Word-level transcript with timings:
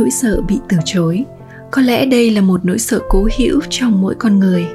Nỗi 0.00 0.10
sợ 0.10 0.40
bị 0.48 0.58
từ 0.68 0.76
chối. 0.84 1.24
Có 1.70 1.82
lẽ 1.82 2.06
đây 2.06 2.30
là 2.30 2.40
một 2.40 2.64
nỗi 2.64 2.78
sợ 2.78 3.00
cố 3.08 3.28
hữu 3.38 3.60
trong 3.70 4.00
mỗi 4.00 4.14
con 4.14 4.38
người. 4.38 4.66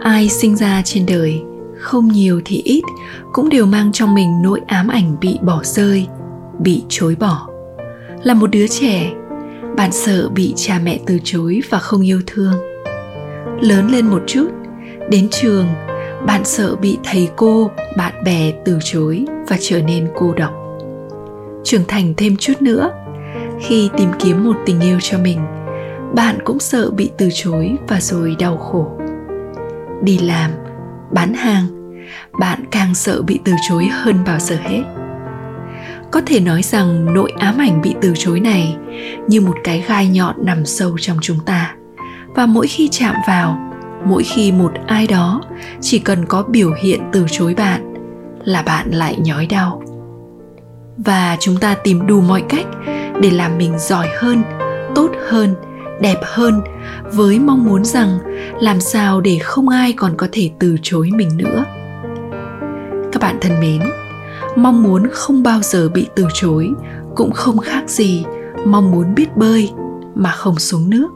Ai 0.00 0.28
sinh 0.28 0.56
ra 0.56 0.82
trên 0.84 1.06
đời, 1.06 1.42
không 1.78 2.08
nhiều 2.08 2.40
thì 2.44 2.62
ít, 2.64 2.82
cũng 3.32 3.48
đều 3.48 3.66
mang 3.66 3.92
trong 3.92 4.14
mình 4.14 4.42
nỗi 4.42 4.60
ám 4.66 4.88
ảnh 4.88 5.16
bị 5.20 5.38
bỏ 5.42 5.60
rơi, 5.64 6.06
bị 6.58 6.82
chối 6.88 7.16
bỏ. 7.20 7.48
Là 8.22 8.34
một 8.34 8.50
đứa 8.50 8.66
trẻ, 8.66 9.12
bạn 9.76 9.92
sợ 9.92 10.28
bị 10.28 10.52
cha 10.56 10.80
mẹ 10.84 11.00
từ 11.06 11.18
chối 11.24 11.60
và 11.70 11.78
không 11.78 12.06
yêu 12.06 12.20
thương. 12.26 12.54
Lớn 13.60 13.88
lên 13.90 14.06
một 14.06 14.22
chút, 14.26 14.48
đến 15.10 15.28
trường, 15.30 15.66
bạn 16.26 16.44
sợ 16.44 16.76
bị 16.76 16.98
thầy 17.04 17.28
cô, 17.36 17.70
bạn 17.96 18.24
bè 18.24 18.52
từ 18.64 18.78
chối 18.84 19.24
và 19.48 19.56
trở 19.60 19.82
nên 19.82 20.08
cô 20.14 20.34
độc. 20.34 20.52
Trưởng 21.64 21.84
thành 21.88 22.14
thêm 22.16 22.36
chút 22.36 22.62
nữa 22.62 22.90
khi 23.60 23.90
tìm 23.96 24.10
kiếm 24.18 24.44
một 24.44 24.56
tình 24.66 24.80
yêu 24.80 24.98
cho 25.02 25.18
mình, 25.18 25.40
bạn 26.14 26.38
cũng 26.44 26.58
sợ 26.60 26.90
bị 26.90 27.10
từ 27.18 27.28
chối 27.32 27.76
và 27.88 28.00
rồi 28.00 28.36
đau 28.38 28.56
khổ. 28.56 28.90
Đi 30.02 30.18
làm, 30.18 30.50
bán 31.12 31.34
hàng, 31.34 31.66
bạn 32.40 32.64
càng 32.70 32.94
sợ 32.94 33.22
bị 33.22 33.40
từ 33.44 33.52
chối 33.68 33.86
hơn 33.92 34.16
bao 34.26 34.38
giờ 34.38 34.56
hết. 34.62 34.82
Có 36.10 36.20
thể 36.26 36.40
nói 36.40 36.62
rằng 36.62 37.14
nỗi 37.14 37.32
ám 37.38 37.58
ảnh 37.58 37.82
bị 37.82 37.94
từ 38.00 38.12
chối 38.16 38.40
này 38.40 38.76
như 39.26 39.40
một 39.40 39.56
cái 39.64 39.84
gai 39.88 40.08
nhọn 40.08 40.34
nằm 40.44 40.66
sâu 40.66 40.98
trong 41.00 41.18
chúng 41.22 41.38
ta. 41.46 41.74
Và 42.34 42.46
mỗi 42.46 42.66
khi 42.66 42.88
chạm 42.92 43.14
vào, 43.26 43.72
mỗi 44.04 44.22
khi 44.22 44.52
một 44.52 44.72
ai 44.86 45.06
đó 45.06 45.42
chỉ 45.80 45.98
cần 45.98 46.26
có 46.26 46.42
biểu 46.42 46.72
hiện 46.82 47.00
từ 47.12 47.26
chối 47.30 47.54
bạn, 47.54 47.94
là 48.44 48.62
bạn 48.62 48.90
lại 48.90 49.16
nhói 49.18 49.46
đau 49.46 49.82
và 50.96 51.36
chúng 51.40 51.56
ta 51.56 51.74
tìm 51.74 52.06
đủ 52.06 52.20
mọi 52.20 52.42
cách 52.48 52.66
để 53.22 53.30
làm 53.30 53.58
mình 53.58 53.78
giỏi 53.78 54.08
hơn, 54.18 54.42
tốt 54.94 55.10
hơn, 55.28 55.54
đẹp 56.00 56.18
hơn 56.22 56.60
với 57.12 57.38
mong 57.38 57.64
muốn 57.64 57.84
rằng 57.84 58.18
làm 58.60 58.80
sao 58.80 59.20
để 59.20 59.38
không 59.42 59.68
ai 59.68 59.92
còn 59.92 60.14
có 60.16 60.28
thể 60.32 60.50
từ 60.58 60.76
chối 60.82 61.10
mình 61.14 61.36
nữa. 61.36 61.64
Các 63.12 63.22
bạn 63.22 63.38
thân 63.40 63.60
mến, 63.60 63.80
mong 64.56 64.82
muốn 64.82 65.08
không 65.12 65.42
bao 65.42 65.60
giờ 65.62 65.88
bị 65.88 66.06
từ 66.16 66.26
chối 66.34 66.70
cũng 67.16 67.32
không 67.32 67.58
khác 67.58 67.82
gì 67.86 68.24
mong 68.66 68.90
muốn 68.90 69.14
biết 69.14 69.36
bơi 69.36 69.70
mà 70.14 70.30
không 70.30 70.58
xuống 70.58 70.90
nước. 70.90 71.08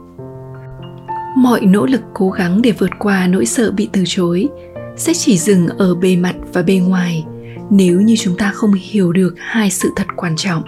Mọi 1.37 1.61
nỗ 1.65 1.85
lực 1.85 2.01
cố 2.13 2.29
gắng 2.29 2.61
để 2.61 2.71
vượt 2.71 2.91
qua 2.99 3.27
nỗi 3.27 3.45
sợ 3.45 3.71
bị 3.71 3.89
từ 3.91 4.03
chối 4.05 4.47
sẽ 4.95 5.13
chỉ 5.13 5.37
dừng 5.37 5.67
ở 5.67 5.95
bề 5.95 6.15
mặt 6.15 6.35
và 6.53 6.61
bề 6.61 6.75
ngoài 6.75 7.25
nếu 7.69 8.01
như 8.01 8.15
chúng 8.15 8.37
ta 8.37 8.51
không 8.51 8.73
hiểu 8.73 9.13
được 9.13 9.35
hai 9.37 9.69
sự 9.69 9.89
thật 9.95 10.07
quan 10.15 10.35
trọng. 10.35 10.63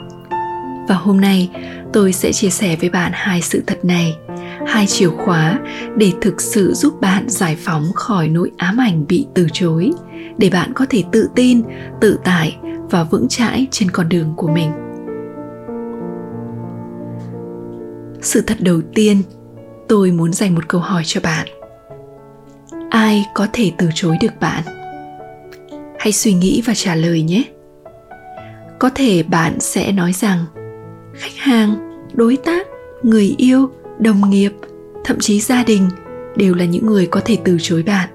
Và 0.88 0.96
hôm 0.96 1.22
nay, 1.22 1.50
tôi 1.94 2.14
sẽ 2.14 2.32
chia 2.32 2.50
sẻ 2.50 2.76
với 2.80 2.90
bạn 2.90 3.12
hai 3.16 3.42
sự 3.42 3.64
thật 3.68 3.86
này, 3.86 4.16
hai 4.68 4.86
chìa 4.88 5.10
khóa 5.10 5.60
để 5.96 6.12
thực 6.22 6.42
sự 6.42 6.74
giúp 6.74 7.02
bạn 7.02 7.30
giải 7.30 7.58
phóng 7.60 7.86
khỏi 7.96 8.28
nỗi 8.28 8.52
ám 8.58 8.78
ảnh 8.78 9.06
bị 9.08 9.28
từ 9.34 9.48
chối, 9.54 9.92
để 10.38 10.50
bạn 10.50 10.74
có 10.74 10.86
thể 10.90 11.04
tự 11.12 11.30
tin, 11.36 11.62
tự 12.02 12.20
tại 12.24 12.58
và 12.90 13.04
vững 13.04 13.28
chãi 13.28 13.68
trên 13.72 13.92
con 13.92 14.10
đường 14.10 14.34
của 14.38 14.48
mình. 14.48 14.72
Sự 18.22 18.42
thật 18.42 18.58
đầu 18.60 18.82
tiên, 18.96 19.22
tôi 19.88 20.12
muốn 20.12 20.34
dành 20.34 20.56
một 20.56 20.68
câu 20.68 20.82
hỏi 20.82 21.02
cho 21.06 21.22
bạn. 21.24 21.48
Ai 22.90 23.26
có 23.36 23.48
thể 23.54 23.72
từ 23.78 23.90
chối 23.96 24.18
được 24.22 24.40
bạn? 24.40 24.64
Hãy 26.00 26.14
suy 26.14 26.34
nghĩ 26.34 26.62
và 26.66 26.74
trả 26.76 26.96
lời 26.96 27.22
nhé. 27.22 27.44
Có 28.80 28.90
thể 28.96 29.24
bạn 29.24 29.60
sẽ 29.60 29.92
nói 29.92 30.14
rằng, 30.14 30.46
khách 31.14 31.36
hàng, 31.38 31.76
đối 32.14 32.38
tác, 32.38 32.68
người 33.04 33.36
yêu, 33.38 33.70
đồng 34.00 34.30
nghiệp, 34.30 34.52
thậm 35.04 35.18
chí 35.20 35.40
gia 35.40 35.64
đình 35.64 35.90
đều 36.36 36.56
là 36.56 36.66
những 36.66 36.86
người 36.86 37.06
có 37.08 37.22
thể 37.26 37.38
từ 37.44 37.58
chối 37.62 37.84
bạn. 37.84 38.10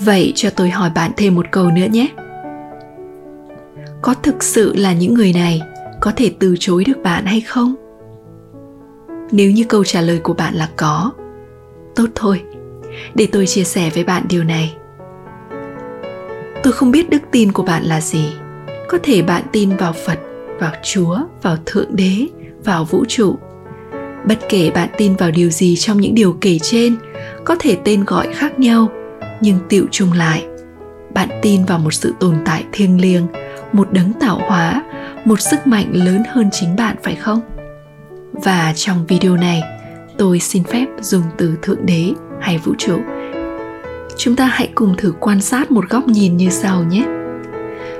Vậy 0.00 0.32
cho 0.34 0.50
tôi 0.50 0.70
hỏi 0.70 0.90
bạn 0.94 1.10
thêm 1.16 1.34
một 1.34 1.46
câu 1.50 1.70
nữa 1.70 1.86
nhé. 1.90 2.08
Có 4.02 4.14
thực 4.14 4.42
sự 4.42 4.76
là 4.76 4.92
những 4.92 5.14
người 5.14 5.32
này 5.32 5.62
có 6.00 6.12
thể 6.16 6.32
từ 6.38 6.54
chối 6.60 6.84
được 6.84 7.02
bạn 7.02 7.26
hay 7.26 7.40
không? 7.40 7.74
Nếu 9.30 9.50
như 9.50 9.64
câu 9.64 9.84
trả 9.84 10.00
lời 10.00 10.18
của 10.18 10.34
bạn 10.34 10.54
là 10.54 10.68
có, 10.76 11.12
tốt 11.96 12.06
thôi. 12.14 12.42
Để 13.14 13.28
tôi 13.32 13.46
chia 13.46 13.64
sẻ 13.64 13.90
với 13.94 14.04
bạn 14.04 14.22
điều 14.28 14.44
này 14.44 14.74
tôi 16.62 16.72
không 16.72 16.90
biết 16.90 17.10
đức 17.10 17.22
tin 17.30 17.52
của 17.52 17.62
bạn 17.62 17.84
là 17.84 18.00
gì. 18.00 18.32
Có 18.88 18.98
thể 19.02 19.22
bạn 19.22 19.42
tin 19.52 19.76
vào 19.76 19.92
phật, 20.06 20.18
vào 20.60 20.72
chúa, 20.82 21.18
vào 21.42 21.56
thượng 21.66 21.96
đế, 21.96 22.26
vào 22.64 22.84
vũ 22.84 23.04
trụ. 23.08 23.38
Bất 24.26 24.38
kể 24.48 24.70
bạn 24.70 24.88
tin 24.96 25.16
vào 25.16 25.30
điều 25.30 25.50
gì 25.50 25.76
trong 25.76 26.00
những 26.00 26.14
điều 26.14 26.36
kể 26.40 26.58
trên, 26.62 26.96
có 27.44 27.56
thể 27.58 27.76
tên 27.84 28.04
gọi 28.04 28.34
khác 28.34 28.58
nhau, 28.58 28.88
nhưng 29.40 29.58
tiệu 29.68 29.84
chung 29.90 30.12
lại. 30.12 30.46
Bạn 31.14 31.28
tin 31.42 31.64
vào 31.64 31.78
một 31.78 31.94
sự 31.94 32.14
tồn 32.20 32.34
tại 32.44 32.64
thiêng 32.72 33.00
liêng, 33.00 33.26
một 33.72 33.92
đấng 33.92 34.12
tạo 34.20 34.40
hóa, 34.48 34.84
một 35.24 35.40
sức 35.40 35.66
mạnh 35.66 35.90
lớn 35.92 36.22
hơn 36.28 36.48
chính 36.52 36.76
bạn 36.76 36.96
phải 37.02 37.14
không? 37.14 37.40
Và 38.32 38.72
trong 38.76 39.06
video 39.06 39.36
này, 39.36 39.62
tôi 40.18 40.40
xin 40.40 40.64
phép 40.64 40.86
dùng 41.00 41.22
từ 41.36 41.54
thượng 41.62 41.86
đế 41.86 42.12
hay 42.40 42.58
vũ 42.58 42.74
trụ 42.78 42.98
chúng 44.18 44.36
ta 44.36 44.44
hãy 44.46 44.70
cùng 44.74 44.94
thử 44.96 45.14
quan 45.20 45.40
sát 45.40 45.70
một 45.70 45.88
góc 45.88 46.08
nhìn 46.08 46.36
như 46.36 46.50
sau 46.50 46.84
nhé. 46.84 47.04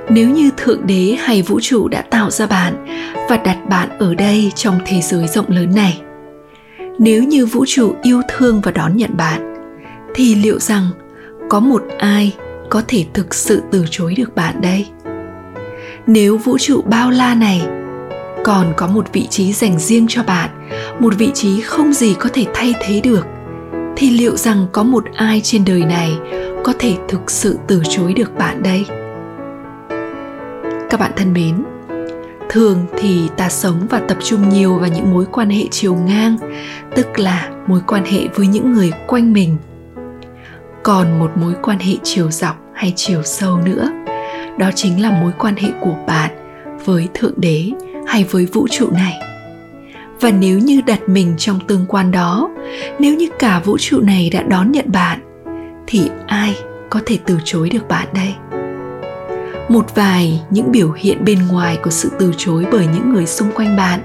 Nếu 0.09 0.29
như 0.29 0.49
thượng 0.57 0.87
đế 0.87 1.17
hay 1.19 1.41
vũ 1.41 1.59
trụ 1.61 1.87
đã 1.87 2.01
tạo 2.01 2.31
ra 2.31 2.47
bạn 2.47 2.85
và 3.29 3.37
đặt 3.37 3.57
bạn 3.69 3.89
ở 3.99 4.15
đây 4.15 4.51
trong 4.55 4.79
thế 4.85 5.01
giới 5.01 5.27
rộng 5.27 5.49
lớn 5.49 5.75
này, 5.75 6.01
nếu 6.99 7.23
như 7.23 7.45
vũ 7.45 7.65
trụ 7.67 7.95
yêu 8.03 8.21
thương 8.29 8.61
và 8.61 8.71
đón 8.71 8.97
nhận 8.97 9.17
bạn, 9.17 9.53
thì 10.15 10.35
liệu 10.35 10.59
rằng 10.59 10.87
có 11.49 11.59
một 11.59 11.83
ai 11.97 12.35
có 12.69 12.81
thể 12.87 13.05
thực 13.13 13.33
sự 13.33 13.61
từ 13.71 13.85
chối 13.91 14.13
được 14.17 14.35
bạn 14.35 14.61
đây? 14.61 14.87
Nếu 16.07 16.37
vũ 16.37 16.57
trụ 16.57 16.81
bao 16.81 17.11
la 17.11 17.35
này, 17.35 17.61
còn 18.43 18.73
có 18.77 18.87
một 18.87 19.13
vị 19.13 19.27
trí 19.29 19.53
dành 19.53 19.79
riêng 19.79 20.05
cho 20.09 20.23
bạn, 20.23 20.49
một 20.99 21.13
vị 21.17 21.31
trí 21.33 21.61
không 21.61 21.93
gì 21.93 22.15
có 22.19 22.29
thể 22.33 22.45
thay 22.53 22.73
thế 22.81 23.01
được 23.03 23.25
thì 23.99 24.09
liệu 24.09 24.37
rằng 24.37 24.65
có 24.71 24.83
một 24.83 25.03
ai 25.15 25.41
trên 25.43 25.65
đời 25.65 25.83
này 25.85 26.17
có 26.63 26.73
thể 26.79 26.95
thực 27.07 27.31
sự 27.31 27.59
từ 27.67 27.81
chối 27.89 28.13
được 28.13 28.37
bạn 28.37 28.63
đây? 28.63 28.85
Các 30.89 30.99
bạn 30.99 31.11
thân 31.15 31.33
mến, 31.33 31.63
thường 32.49 32.85
thì 32.97 33.29
ta 33.37 33.49
sống 33.49 33.87
và 33.89 33.99
tập 33.99 34.17
trung 34.23 34.49
nhiều 34.49 34.75
vào 34.75 34.89
những 34.89 35.13
mối 35.13 35.25
quan 35.31 35.49
hệ 35.49 35.63
chiều 35.71 35.95
ngang, 35.95 36.37
tức 36.95 37.19
là 37.19 37.49
mối 37.67 37.81
quan 37.87 38.05
hệ 38.05 38.27
với 38.35 38.47
những 38.47 38.73
người 38.73 38.91
quanh 39.07 39.33
mình. 39.33 39.57
Còn 40.83 41.19
một 41.19 41.31
mối 41.35 41.53
quan 41.61 41.79
hệ 41.79 41.93
chiều 42.03 42.31
dọc 42.31 42.55
hay 42.73 42.93
chiều 42.95 43.23
sâu 43.23 43.57
nữa, 43.65 43.89
đó 44.57 44.71
chính 44.75 45.01
là 45.01 45.11
mối 45.21 45.31
quan 45.39 45.55
hệ 45.55 45.69
của 45.81 45.95
bạn 46.07 46.31
với 46.85 47.09
thượng 47.13 47.33
đế 47.37 47.71
hay 48.07 48.23
với 48.23 48.45
vũ 48.45 48.67
trụ 48.71 48.89
này 48.91 49.28
và 50.21 50.31
nếu 50.31 50.59
như 50.59 50.81
đặt 50.87 51.09
mình 51.09 51.33
trong 51.37 51.59
tương 51.67 51.85
quan 51.85 52.11
đó, 52.11 52.49
nếu 52.99 53.15
như 53.15 53.29
cả 53.39 53.61
vũ 53.65 53.77
trụ 53.77 54.01
này 54.01 54.29
đã 54.33 54.43
đón 54.43 54.71
nhận 54.71 54.91
bạn, 54.91 55.19
thì 55.87 56.09
ai 56.27 56.55
có 56.89 56.99
thể 57.05 57.17
từ 57.25 57.37
chối 57.43 57.69
được 57.69 57.87
bạn 57.87 58.07
đây? 58.13 58.33
Một 59.69 59.95
vài 59.95 60.41
những 60.49 60.71
biểu 60.71 60.91
hiện 60.91 61.25
bên 61.25 61.47
ngoài 61.47 61.77
của 61.83 61.89
sự 61.89 62.11
từ 62.19 62.33
chối 62.37 62.65
bởi 62.71 62.87
những 62.93 63.13
người 63.13 63.25
xung 63.25 63.51
quanh 63.51 63.77
bạn, 63.77 63.99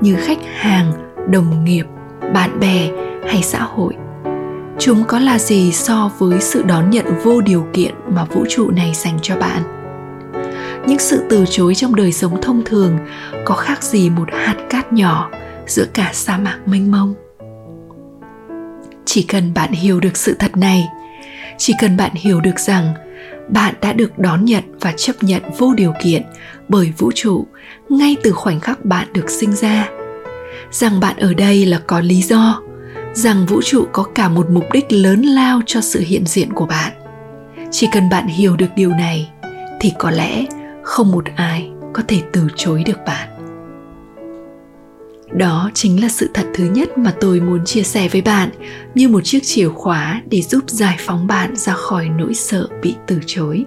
như 0.00 0.16
khách 0.16 0.38
hàng, 0.54 0.92
đồng 1.30 1.64
nghiệp, 1.64 1.84
bạn 2.34 2.60
bè 2.60 2.90
hay 3.26 3.42
xã 3.42 3.62
hội. 3.62 3.94
Chúng 4.78 5.04
có 5.04 5.18
là 5.18 5.38
gì 5.38 5.72
so 5.72 6.10
với 6.18 6.40
sự 6.40 6.62
đón 6.62 6.90
nhận 6.90 7.06
vô 7.24 7.40
điều 7.40 7.66
kiện 7.72 7.94
mà 8.08 8.24
vũ 8.24 8.44
trụ 8.48 8.70
này 8.70 8.92
dành 8.94 9.18
cho 9.22 9.36
bạn? 9.36 9.62
Những 10.86 10.98
sự 10.98 11.22
từ 11.30 11.44
chối 11.50 11.74
trong 11.74 11.94
đời 11.94 12.12
sống 12.12 12.42
thông 12.42 12.62
thường 12.64 12.98
có 13.44 13.54
khác 13.54 13.82
gì 13.82 14.10
một 14.10 14.28
hạt 14.32 14.56
cát 14.70 14.92
nhỏ 14.92 15.30
giữa 15.68 15.84
cả 15.94 16.10
sa 16.12 16.38
mạc 16.38 16.58
mênh 16.66 16.90
mông. 16.90 17.14
Chỉ 19.04 19.22
cần 19.22 19.54
bạn 19.54 19.72
hiểu 19.72 20.00
được 20.00 20.16
sự 20.16 20.36
thật 20.38 20.56
này, 20.56 20.88
chỉ 21.58 21.74
cần 21.80 21.96
bạn 21.96 22.10
hiểu 22.14 22.40
được 22.40 22.58
rằng 22.58 22.94
bạn 23.48 23.74
đã 23.80 23.92
được 23.92 24.18
đón 24.18 24.44
nhận 24.44 24.64
và 24.80 24.92
chấp 24.96 25.22
nhận 25.22 25.42
vô 25.58 25.74
điều 25.74 25.92
kiện 26.02 26.22
bởi 26.68 26.92
vũ 26.98 27.12
trụ 27.14 27.46
ngay 27.88 28.16
từ 28.22 28.32
khoảnh 28.32 28.60
khắc 28.60 28.84
bạn 28.84 29.12
được 29.12 29.30
sinh 29.30 29.52
ra. 29.52 29.88
Rằng 30.70 31.00
bạn 31.00 31.16
ở 31.16 31.34
đây 31.34 31.66
là 31.66 31.80
có 31.86 32.00
lý 32.00 32.22
do, 32.22 32.62
rằng 33.12 33.46
vũ 33.46 33.60
trụ 33.62 33.86
có 33.92 34.02
cả 34.14 34.28
một 34.28 34.50
mục 34.50 34.64
đích 34.72 34.92
lớn 34.92 35.22
lao 35.22 35.60
cho 35.66 35.80
sự 35.80 36.00
hiện 36.00 36.26
diện 36.26 36.52
của 36.52 36.66
bạn. 36.66 36.92
Chỉ 37.70 37.88
cần 37.92 38.08
bạn 38.08 38.26
hiểu 38.26 38.56
được 38.56 38.70
điều 38.76 38.90
này 38.90 39.30
thì 39.80 39.92
có 39.98 40.10
lẽ 40.10 40.44
không 40.82 41.12
một 41.12 41.24
ai 41.36 41.70
có 41.94 42.02
thể 42.08 42.22
từ 42.32 42.48
chối 42.56 42.82
được 42.86 42.98
bạn 43.06 43.37
đó 45.32 45.70
chính 45.74 46.02
là 46.02 46.08
sự 46.08 46.30
thật 46.34 46.46
thứ 46.54 46.64
nhất 46.64 46.98
mà 46.98 47.14
tôi 47.20 47.40
muốn 47.40 47.64
chia 47.64 47.82
sẻ 47.82 48.08
với 48.08 48.20
bạn, 48.20 48.50
như 48.94 49.08
một 49.08 49.20
chiếc 49.24 49.42
chìa 49.42 49.68
khóa 49.68 50.22
để 50.30 50.42
giúp 50.42 50.70
giải 50.70 50.96
phóng 50.98 51.26
bạn 51.26 51.56
ra 51.56 51.72
khỏi 51.72 52.08
nỗi 52.08 52.34
sợ 52.34 52.68
bị 52.82 52.94
từ 53.06 53.18
chối. 53.26 53.64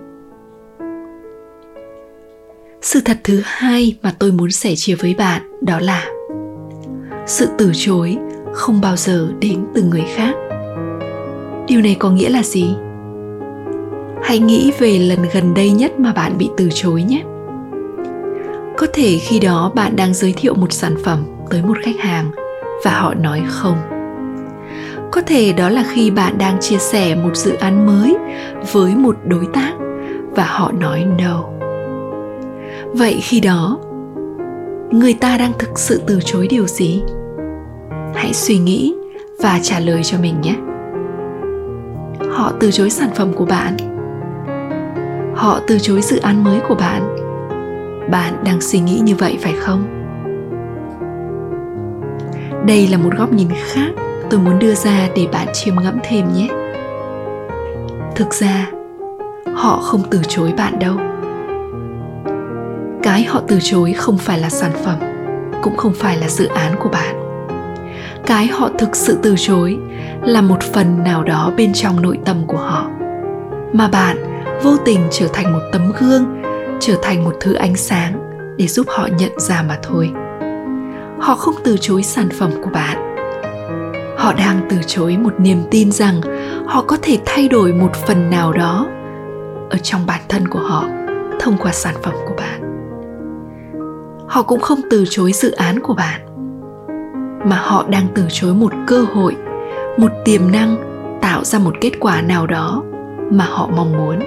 Sự 2.82 3.02
thật 3.06 3.18
thứ 3.24 3.42
hai 3.44 3.98
mà 4.02 4.16
tôi 4.20 4.32
muốn 4.32 4.52
sẻ 4.52 4.76
chia 4.76 4.96
với 4.96 5.14
bạn 5.14 5.42
đó 5.62 5.80
là 5.80 6.06
sự 7.28 7.48
từ 7.58 7.72
chối 7.74 8.18
không 8.54 8.82
bao 8.82 8.96
giờ 8.96 9.32
đến 9.40 9.66
từ 9.76 9.84
người 9.84 10.04
khác. 10.16 10.34
Điều 11.68 11.82
này 11.82 11.96
có 12.00 12.12
nghĩa 12.12 12.30
là 12.30 12.44
gì? 12.44 12.76
Hãy 14.24 14.40
nghĩ 14.40 14.72
về 14.80 15.00
lần 15.00 15.20
gần 15.34 15.54
đây 15.54 15.70
nhất 15.70 16.00
mà 16.00 16.14
bạn 16.14 16.38
bị 16.38 16.50
từ 16.58 16.70
chối 16.74 17.04
nhé. 17.04 17.24
Có 18.78 18.88
thể 18.94 19.18
khi 19.18 19.40
đó 19.40 19.72
bạn 19.76 19.96
đang 19.96 20.14
giới 20.14 20.34
thiệu 20.34 20.54
một 20.54 20.74
sản 20.74 20.96
phẩm 21.04 21.26
tới 21.52 21.62
một 21.62 21.78
khách 21.82 22.00
hàng 22.00 22.32
và 22.84 22.92
họ 22.92 23.14
nói 23.14 23.44
không. 23.48 23.78
Có 25.12 25.22
thể 25.22 25.54
đó 25.54 25.70
là 25.70 25.84
khi 25.94 26.12
bạn 26.12 26.38
đang 26.38 26.60
chia 26.60 26.78
sẻ 26.78 27.16
một 27.16 27.36
dự 27.36 27.54
án 27.54 27.86
mới 27.86 28.18
với 28.72 28.96
một 28.96 29.16
đối 29.26 29.48
tác 29.54 29.74
và 30.36 30.46
họ 30.46 30.72
nói 30.72 31.06
no. 31.20 31.44
Vậy 32.94 33.20
khi 33.22 33.40
đó, 33.40 33.80
người 34.92 35.14
ta 35.14 35.38
đang 35.38 35.52
thực 35.60 35.80
sự 35.80 36.02
từ 36.08 36.20
chối 36.26 36.48
điều 36.48 36.68
gì? 36.68 37.04
Hãy 38.16 38.34
suy 38.34 38.58
nghĩ 38.58 38.96
và 39.40 39.60
trả 39.64 39.80
lời 39.80 40.04
cho 40.04 40.18
mình 40.22 40.42
nhé. 40.42 40.56
Họ 42.32 42.52
từ 42.60 42.72
chối 42.72 42.90
sản 42.90 43.10
phẩm 43.16 43.34
của 43.34 43.46
bạn. 43.46 43.78
Họ 45.36 45.60
từ 45.68 45.80
chối 45.80 46.02
dự 46.02 46.20
án 46.20 46.44
mới 46.44 46.60
của 46.68 46.76
bạn. 46.76 47.18
Bạn 48.12 48.34
đang 48.46 48.62
suy 48.62 48.80
nghĩ 48.80 49.02
như 49.04 49.16
vậy 49.16 49.38
phải 49.42 49.54
không? 49.60 50.01
Đây 52.66 52.88
là 52.88 52.98
một 52.98 53.10
góc 53.18 53.34
nhìn 53.34 53.48
khác 53.66 53.90
tôi 54.30 54.40
muốn 54.40 54.60
đưa 54.60 54.74
ra 54.74 55.10
để 55.16 55.28
bạn 55.32 55.48
chiêm 55.54 55.76
ngẫm 55.76 56.00
thêm 56.04 56.34
nhé. 56.34 56.48
Thực 58.16 58.34
ra, 58.34 58.72
họ 59.56 59.80
không 59.82 60.02
từ 60.10 60.22
chối 60.28 60.54
bạn 60.58 60.80
đâu. 60.80 60.96
Cái 63.04 63.24
họ 63.24 63.42
từ 63.48 63.60
chối 63.62 63.94
không 63.94 64.18
phải 64.18 64.40
là 64.40 64.50
sản 64.50 64.72
phẩm, 64.86 65.00
cũng 65.64 65.78
không 65.78 65.94
phải 65.94 66.18
là 66.18 66.28
dự 66.28 66.48
án 66.48 66.76
của 66.80 66.90
bạn. 66.90 67.16
Cái 68.26 68.48
họ 68.48 68.70
thực 68.78 68.96
sự 68.96 69.18
từ 69.24 69.36
chối 69.38 69.78
là 70.22 70.42
một 70.42 70.62
phần 70.62 71.04
nào 71.04 71.24
đó 71.24 71.52
bên 71.58 71.74
trong 71.74 72.02
nội 72.02 72.20
tâm 72.26 72.38
của 72.48 72.58
họ, 72.58 72.90
mà 73.74 73.88
bạn 73.88 74.18
vô 74.64 74.78
tình 74.86 75.00
trở 75.12 75.28
thành 75.34 75.54
một 75.54 75.62
tấm 75.72 75.92
gương, 76.00 76.42
trở 76.80 76.96
thành 77.02 77.24
một 77.24 77.34
thứ 77.40 77.54
ánh 77.54 77.76
sáng 77.76 78.14
để 78.58 78.68
giúp 78.68 78.88
họ 78.90 79.08
nhận 79.18 79.40
ra 79.40 79.64
mà 79.68 79.78
thôi 79.84 80.12
họ 81.22 81.36
không 81.36 81.56
từ 81.64 81.78
chối 81.82 82.04
sản 82.04 82.30
phẩm 82.30 82.52
của 82.64 82.70
bạn. 82.70 82.98
Họ 84.18 84.34
đang 84.34 84.60
từ 84.70 84.78
chối 84.88 85.18
một 85.18 85.34
niềm 85.40 85.64
tin 85.72 85.92
rằng 85.92 86.22
họ 86.66 86.84
có 86.88 86.98
thể 87.02 87.18
thay 87.26 87.48
đổi 87.48 87.74
một 87.74 87.96
phần 87.96 88.30
nào 88.30 88.54
đó 88.54 88.88
ở 89.70 89.78
trong 89.78 90.06
bản 90.06 90.22
thân 90.30 90.48
của 90.48 90.60
họ 90.60 90.86
thông 91.40 91.58
qua 91.58 91.72
sản 91.72 91.96
phẩm 92.04 92.14
của 92.28 92.34
bạn. 92.38 92.62
Họ 94.28 94.44
cũng 94.44 94.60
không 94.60 94.80
từ 94.90 95.04
chối 95.10 95.32
dự 95.32 95.52
án 95.52 95.80
của 95.80 95.94
bạn, 95.94 96.22
mà 97.50 97.56
họ 97.56 97.86
đang 97.90 98.08
từ 98.16 98.24
chối 98.30 98.54
một 98.54 98.74
cơ 98.88 99.06
hội, 99.14 99.36
một 99.98 100.12
tiềm 100.26 100.52
năng 100.52 100.76
tạo 101.22 101.44
ra 101.44 101.60
một 101.60 101.76
kết 101.82 101.92
quả 102.00 102.22
nào 102.22 102.48
đó 102.48 102.84
mà 103.32 103.46
họ 103.46 103.70
mong 103.76 103.98
muốn. 103.98 104.20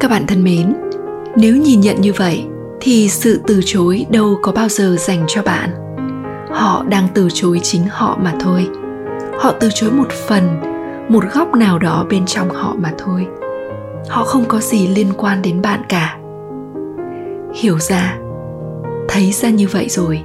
Các 0.00 0.10
bạn 0.10 0.26
thân 0.26 0.44
mến, 0.44 0.74
nếu 1.36 1.56
nhìn 1.56 1.80
nhận 1.80 2.00
như 2.00 2.12
vậy 2.12 2.46
thì 2.80 3.08
sự 3.08 3.40
từ 3.46 3.60
chối 3.64 4.06
đâu 4.10 4.38
có 4.42 4.52
bao 4.52 4.68
giờ 4.68 4.96
dành 4.98 5.24
cho 5.28 5.42
bạn. 5.42 5.70
Họ 6.50 6.84
đang 6.88 7.08
từ 7.14 7.28
chối 7.34 7.60
chính 7.62 7.86
họ 7.90 8.18
mà 8.22 8.34
thôi. 8.40 8.68
Họ 9.38 9.52
từ 9.60 9.68
chối 9.74 9.90
một 9.90 10.10
phần, 10.28 10.60
một 11.08 11.24
góc 11.34 11.54
nào 11.54 11.78
đó 11.78 12.06
bên 12.10 12.26
trong 12.26 12.50
họ 12.50 12.74
mà 12.78 12.92
thôi. 12.98 13.26
Họ 14.08 14.24
không 14.24 14.44
có 14.44 14.60
gì 14.60 14.88
liên 14.88 15.12
quan 15.16 15.42
đến 15.42 15.62
bạn 15.62 15.80
cả. 15.88 16.18
Hiểu 17.54 17.78
ra, 17.78 18.18
thấy 19.08 19.32
ra 19.32 19.48
như 19.48 19.68
vậy 19.68 19.86
rồi, 19.88 20.20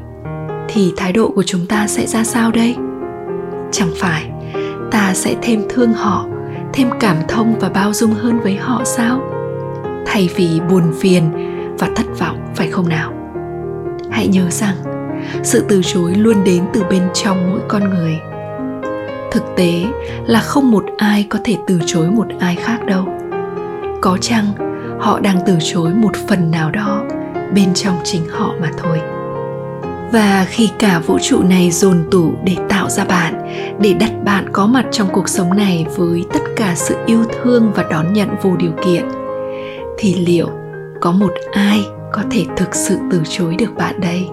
thì 0.67 0.93
thái 0.97 1.13
độ 1.13 1.31
của 1.35 1.43
chúng 1.43 1.65
ta 1.65 1.87
sẽ 1.87 2.07
ra 2.07 2.23
sao 2.23 2.51
đây? 2.51 2.75
Chẳng 3.71 3.91
phải, 3.95 4.31
ta 4.91 5.13
sẽ 5.13 5.35
thêm 5.41 5.61
thương 5.69 5.93
họ, 5.93 6.25
thêm 6.73 6.89
cảm 6.99 7.17
thông 7.27 7.59
và 7.59 7.69
bao 7.69 7.93
dung 7.93 8.11
hơn 8.11 8.39
với 8.39 8.55
họ 8.55 8.81
sao? 8.83 9.21
Thay 10.05 10.29
vì 10.35 10.59
buồn 10.69 10.83
phiền 10.99 11.52
và 11.83 11.89
thất 11.95 12.19
vọng, 12.19 12.37
phải 12.55 12.67
không 12.67 12.89
nào? 12.89 13.13
Hãy 14.11 14.27
nhớ 14.27 14.49
rằng, 14.49 14.75
sự 15.43 15.65
từ 15.69 15.81
chối 15.83 16.15
luôn 16.15 16.43
đến 16.43 16.63
từ 16.73 16.83
bên 16.89 17.03
trong 17.13 17.49
mỗi 17.51 17.59
con 17.67 17.89
người. 17.89 18.19
Thực 19.31 19.43
tế 19.55 19.85
là 20.25 20.39
không 20.39 20.71
một 20.71 20.85
ai 20.97 21.25
có 21.29 21.39
thể 21.43 21.57
từ 21.67 21.79
chối 21.85 22.11
một 22.11 22.27
ai 22.39 22.55
khác 22.55 22.85
đâu. 22.85 23.05
Có 24.01 24.17
chăng 24.21 24.45
họ 24.99 25.19
đang 25.19 25.39
từ 25.45 25.57
chối 25.73 25.89
một 25.93 26.11
phần 26.27 26.51
nào 26.51 26.71
đó 26.71 27.03
bên 27.55 27.73
trong 27.73 27.95
chính 28.03 28.29
họ 28.29 28.53
mà 28.61 28.71
thôi? 28.83 29.01
Và 30.11 30.45
khi 30.49 30.69
cả 30.79 30.99
vũ 30.99 31.17
trụ 31.21 31.43
này 31.43 31.71
dồn 31.71 32.03
tủ 32.11 32.33
để 32.43 32.55
tạo 32.69 32.89
ra 32.89 33.05
bạn, 33.05 33.33
để 33.79 33.93
đặt 33.93 34.11
bạn 34.25 34.45
có 34.51 34.67
mặt 34.67 34.85
trong 34.91 35.07
cuộc 35.11 35.29
sống 35.29 35.57
này 35.57 35.85
với 35.97 36.25
tất 36.33 36.41
cả 36.55 36.73
sự 36.75 36.95
yêu 37.05 37.23
thương 37.43 37.71
và 37.75 37.83
đón 37.91 38.13
nhận 38.13 38.29
vô 38.41 38.55
điều 38.57 38.71
kiện, 38.85 39.05
thì 39.97 40.15
liệu 40.15 40.49
có 41.03 41.11
một 41.11 41.33
ai 41.51 41.85
có 42.11 42.21
thể 42.31 42.45
thực 42.57 42.75
sự 42.75 42.97
từ 43.11 43.21
chối 43.29 43.55
được 43.59 43.75
bạn 43.75 43.99
đây. 44.01 44.27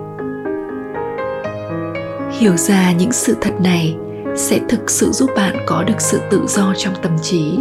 Hiểu 2.38 2.56
ra 2.56 2.92
những 2.92 3.12
sự 3.12 3.36
thật 3.40 3.54
này 3.60 3.96
sẽ 4.36 4.60
thực 4.68 4.90
sự 4.90 5.10
giúp 5.12 5.30
bạn 5.36 5.56
có 5.66 5.84
được 5.84 6.00
sự 6.00 6.20
tự 6.30 6.40
do 6.46 6.74
trong 6.76 6.94
tâm 7.02 7.12
trí, 7.22 7.58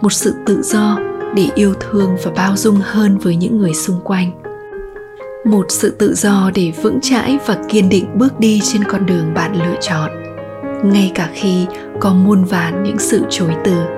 một 0.00 0.12
sự 0.12 0.34
tự 0.46 0.62
do 0.62 0.98
để 1.34 1.48
yêu 1.54 1.74
thương 1.80 2.16
và 2.24 2.30
bao 2.36 2.56
dung 2.56 2.80
hơn 2.82 3.18
với 3.18 3.36
những 3.36 3.58
người 3.58 3.74
xung 3.74 4.00
quanh. 4.04 4.30
Một 5.44 5.66
sự 5.68 5.90
tự 5.90 6.14
do 6.14 6.50
để 6.54 6.72
vững 6.82 7.00
chãi 7.02 7.38
và 7.46 7.56
kiên 7.68 7.88
định 7.88 8.18
bước 8.18 8.40
đi 8.40 8.60
trên 8.64 8.84
con 8.84 9.06
đường 9.06 9.34
bạn 9.34 9.56
lựa 9.56 9.76
chọn, 9.80 10.10
ngay 10.84 11.12
cả 11.14 11.30
khi 11.34 11.66
có 12.00 12.12
muôn 12.12 12.44
vàn 12.44 12.82
những 12.82 12.98
sự 12.98 13.22
chối 13.30 13.54
từ. 13.64 13.97